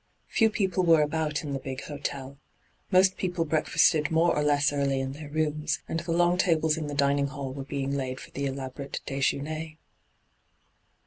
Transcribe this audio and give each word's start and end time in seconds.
Few 0.29 0.49
people 0.49 0.83
were 0.83 1.03
about 1.03 1.43
in 1.43 1.53
the 1.53 1.59
big 1.59 1.81
hotel. 1.83 2.39
Most 2.89 3.17
people 3.17 3.45
break 3.45 3.67
fasted 3.67 4.09
more 4.09 4.35
or 4.35 4.41
less 4.41 4.73
early 4.73 4.99
in 4.99 5.11
their 5.11 5.29
rooms, 5.29 5.77
and 5.87 5.99
the 5.99 6.11
long 6.11 6.39
tables 6.39 6.75
in 6.75 6.87
the 6.87 6.95
dining 6.95 7.27
hall 7.27 7.53
were 7.53 7.63
being 7.65 7.95
laid 7.95 8.19
for 8.19 8.31
the 8.31 8.47
elaborate 8.47 8.99
dSjeuner. 9.05 9.77